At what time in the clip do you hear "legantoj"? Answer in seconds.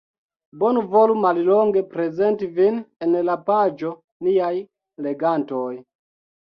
5.09-5.71